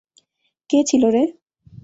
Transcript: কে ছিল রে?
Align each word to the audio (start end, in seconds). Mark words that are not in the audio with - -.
কে 0.69 0.79
ছিল 0.89 1.03
রে? 1.13 1.23